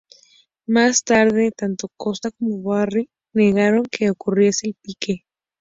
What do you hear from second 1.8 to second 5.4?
Costa como Barry negaron que ocurriese el pique.